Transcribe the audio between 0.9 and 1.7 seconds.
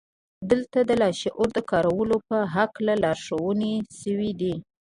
لاشعور د